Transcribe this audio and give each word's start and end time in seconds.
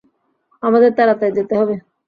আমাদের 0.63 0.91
তাড়াতাড়ি 0.97 1.31
যেতে 1.37 1.53
হবে! 1.59 1.75